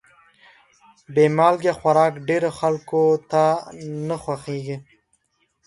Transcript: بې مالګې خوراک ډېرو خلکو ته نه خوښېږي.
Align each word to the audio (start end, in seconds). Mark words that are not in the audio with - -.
بې 1.13 1.25
مالګې 1.37 1.71
خوراک 1.79 2.13
ډېرو 2.27 2.49
خلکو 2.59 3.01
ته 3.31 3.43
نه 4.07 4.15
خوښېږي. 4.23 4.77